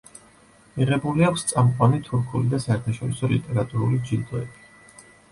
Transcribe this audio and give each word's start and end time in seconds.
მიღებული 0.75 1.25
აქვს 1.27 1.43
წამყვანი 1.49 1.99
თურქული 2.07 2.49
და 2.53 2.59
საერთაშორისო 2.63 3.29
ლიტერატურული 3.33 4.01
ჯილდოები. 4.09 4.65